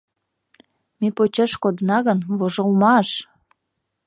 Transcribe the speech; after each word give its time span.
Ме 0.99 1.07
почеш 1.17 1.51
кодына 1.63 1.97
гын, 2.07 2.19
вожылмаш! 2.37 3.09